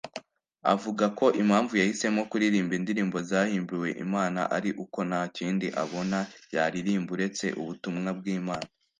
[0.73, 6.19] Avuga ko impamvu yahisemo kuririmba indirimbo zahimbiwe Imana ari uko ntakindi abona
[6.55, 8.67] yaririmba uretse ubutumwa bw’Imana